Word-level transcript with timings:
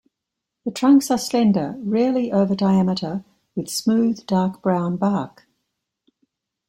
The 0.65 0.71
trunks 0.71 1.11
are 1.11 1.17
slender, 1.19 1.75
rarely 1.77 2.31
over 2.31 2.55
diameter, 2.55 3.23
with 3.55 3.69
smooth, 3.69 4.25
dark 4.25 4.59
brown 4.63 4.97
bark. 4.97 5.45